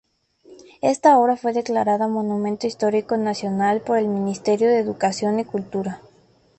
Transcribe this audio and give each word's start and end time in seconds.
Esta 0.81 1.19
obra 1.19 1.37
fue 1.37 1.53
declarada 1.53 2.07
Monumento 2.07 2.65
Histórico 2.65 3.17
Nacional 3.17 3.81
por 3.81 3.99
el 3.99 4.07
Ministerio 4.07 4.67
de 4.67 4.79
Educación 4.79 5.39
y 5.39 5.45
Cultura. 5.45 6.01